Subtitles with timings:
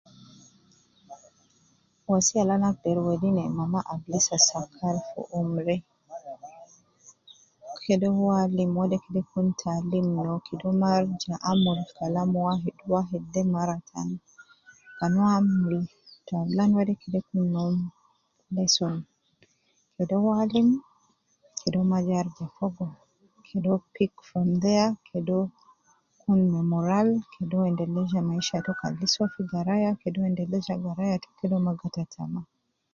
[2.11, 5.75] Wasiya all ana agideri wedi na mama al lisa, sakar fi umri,
[7.83, 10.05] kede uwo alim, wede kede kun no uwo taalim.
[10.45, 14.09] Kede uwo ma arija amul kalam al ma wafki ma uwo de mara taan.
[14.99, 15.13] Kan.
[15.17, 15.77] Uwo amil
[16.27, 17.77] taawulan de kede kun no uwo
[18.55, 18.95] lesson.
[19.97, 20.67] Kede uwo alim.
[21.63, 22.87] Kede uwo ma arija fogo,
[23.45, 24.91] kede uwo pick up from there.
[25.11, 25.47] Kede uwo
[26.25, 29.99] kun ma moral, kede wo endeleza maisha to, kan lisa uwo fi garaya to,
[31.37, 32.41] kede uwo ma gata tama.